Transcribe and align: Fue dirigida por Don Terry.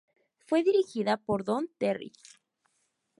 Fue 0.47 0.63
dirigida 0.63 1.17
por 1.17 1.43
Don 1.43 1.69
Terry. 1.77 2.11